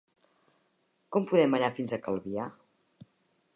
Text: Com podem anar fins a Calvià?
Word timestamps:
Com 1.17 1.27
podem 1.33 1.53
anar 1.59 1.71
fins 1.77 1.93
a 1.93 1.99
Calvià? 2.07 2.49